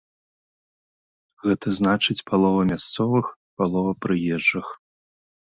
Гэта 1.43 1.67
значыць 1.81 2.17
палова 2.31 2.61
мясцовых, 2.73 3.25
палова 3.61 3.91
прыезджых. 4.09 4.67